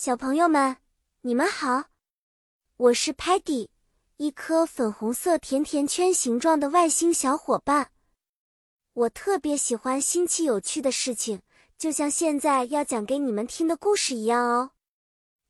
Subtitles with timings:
[0.00, 0.76] 小朋友们，
[1.22, 1.86] 你们好，
[2.76, 3.66] 我是 Patty，
[4.16, 7.90] 一颗粉红色甜甜圈形状的外星小伙伴。
[8.92, 11.42] 我特别喜欢新奇有趣的事情，
[11.76, 14.70] 就像现在要讲给你们听的故事一样哦。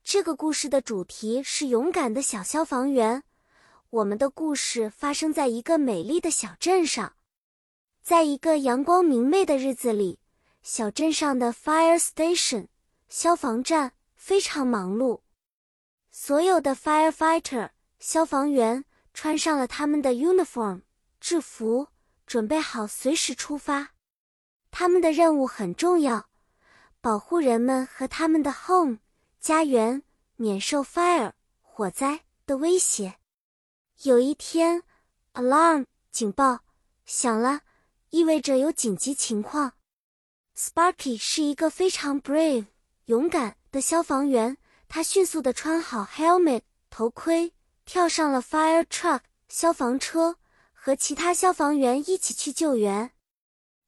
[0.02, 3.24] 这个故事的主题是勇敢的小消防员。
[3.90, 7.12] 我们的故事发生在一个美丽的小镇上，
[8.00, 10.18] 在一个阳光明媚的日子里，
[10.62, 12.68] 小镇上的 fire station
[13.10, 13.92] 消防站。
[14.18, 15.20] 非常忙碌，
[16.10, 20.82] 所有的 firefighter 消防员穿上了他们的 uniform
[21.20, 21.86] 制服，
[22.26, 23.94] 准备好随时出发。
[24.72, 26.28] 他们的任务很重要，
[27.00, 28.98] 保护人们和他们的 home
[29.38, 30.02] 家园
[30.34, 33.18] 免受 fire 火灾的威胁。
[34.02, 34.82] 有一天
[35.34, 36.64] ，alarm 警报
[37.06, 37.60] 响了，
[38.10, 39.74] 意味着有紧急情况。
[40.56, 42.66] Sparky 是一个非常 brave
[43.08, 43.58] 勇敢。
[43.70, 44.56] 的消防员，
[44.88, 47.52] 他迅速地穿好 helmet 头盔，
[47.84, 50.36] 跳上了 fire truck 消防车，
[50.72, 53.12] 和其他消防员一起去救援。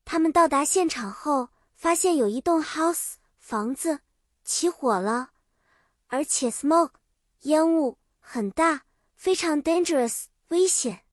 [0.04, 4.00] 他们到达现场后，发现有一栋 house 房子
[4.44, 5.30] 起火了，
[6.08, 6.92] 而且 smoke
[7.44, 8.82] 烟雾很大，
[9.14, 11.06] 非常 dangerous 危险。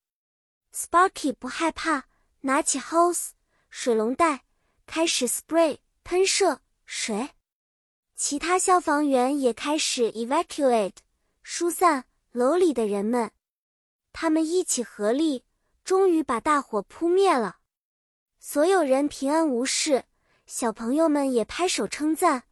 [0.73, 2.03] Sparky 不害怕，
[2.41, 3.29] 拿起 hose
[3.69, 4.43] 水龙带，
[4.85, 7.29] 开始 spray 喷射水。
[8.17, 10.95] 其他消防员也开始 evacuate
[11.43, 13.29] 疏散楼里的人们，
[14.11, 15.45] 他们一起合力，
[15.83, 17.57] 终于把大火扑灭了。
[18.39, 20.05] 所有人平安无事，
[20.47, 22.45] 小朋友们也拍手称赞，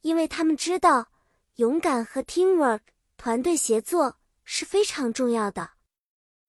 [0.00, 1.12] 因为他们知道
[1.54, 2.80] 勇敢和 teamwork
[3.16, 5.74] 团队协作是非常重要的。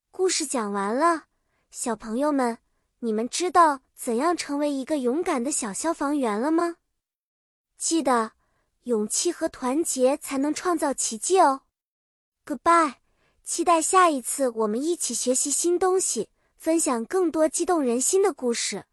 [0.10, 1.26] 故事讲完了，
[1.70, 2.58] 小朋友们，
[2.98, 6.78] 你们知道怎样成为一个勇敢的小消防员了吗？
[7.78, 8.32] 记得。
[8.86, 11.62] 勇气和团结才能创造奇迹哦。
[12.46, 12.96] Goodbye，
[13.44, 18.86] 期待下一次我们一起学习新东西，分享更多激动人心的故事。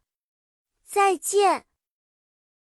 [0.87, 1.67] 再见。